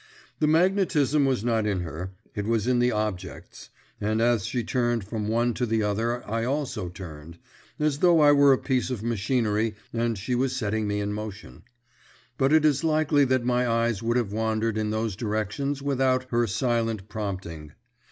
[0.39, 3.69] The magnetism was not in her, it was in the objects,
[4.01, 7.37] and as she turned from one to the other I also turned
[7.79, 11.65] as though I were a piece of machinery and she was setting me in motion.
[12.39, 16.47] But it is likely that my eyes would have wandered in those directions without her
[16.47, 17.73] silent prompting.